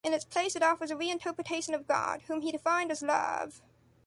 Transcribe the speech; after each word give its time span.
In 0.03 0.15
its 0.15 0.25
place, 0.25 0.55
it 0.55 0.63
offers 0.63 0.89
a 0.89 0.95
reinterpretation 0.95 1.75
of 1.75 1.85
God, 1.85 2.23
whom 2.23 2.41
he 2.41 2.51
defined 2.51 2.89
as 2.89 3.03
love. 3.03 3.61